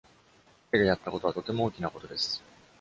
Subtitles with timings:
[0.71, 2.41] 彼がやったことはとても大きなことです。